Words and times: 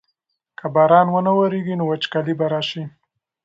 که 0.57 0.65
باران 0.73 1.07
ونه 1.09 1.31
ورېږي 1.35 1.75
نو 1.79 1.83
وچکالي 1.89 2.33
به 2.39 2.45
راشي. 2.53 2.83